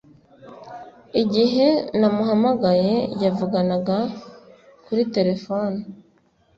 [1.21, 1.67] Igihe
[1.99, 3.97] namuhamagaye yavuganaga
[4.85, 5.79] kuri terefone